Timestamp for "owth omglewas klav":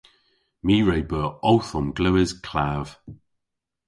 1.51-2.87